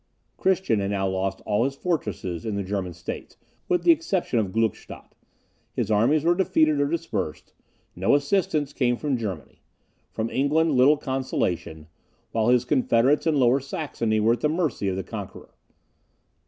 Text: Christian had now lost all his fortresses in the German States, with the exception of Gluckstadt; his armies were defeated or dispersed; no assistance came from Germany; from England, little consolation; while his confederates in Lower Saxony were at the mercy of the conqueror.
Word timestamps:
Christian 0.35 0.79
had 0.79 0.89
now 0.89 1.07
lost 1.07 1.41
all 1.45 1.63
his 1.63 1.75
fortresses 1.75 2.43
in 2.43 2.55
the 2.55 2.63
German 2.63 2.91
States, 2.91 3.37
with 3.69 3.83
the 3.83 3.91
exception 3.91 4.39
of 4.39 4.51
Gluckstadt; 4.51 5.13
his 5.73 5.91
armies 5.91 6.23
were 6.23 6.33
defeated 6.33 6.81
or 6.81 6.87
dispersed; 6.87 7.53
no 7.95 8.15
assistance 8.15 8.73
came 8.73 8.97
from 8.97 9.15
Germany; 9.15 9.61
from 10.09 10.31
England, 10.31 10.71
little 10.71 10.97
consolation; 10.97 11.85
while 12.31 12.47
his 12.47 12.65
confederates 12.65 13.27
in 13.27 13.35
Lower 13.35 13.59
Saxony 13.59 14.19
were 14.19 14.33
at 14.33 14.41
the 14.41 14.49
mercy 14.49 14.87
of 14.89 14.95
the 14.95 15.03
conqueror. 15.03 15.53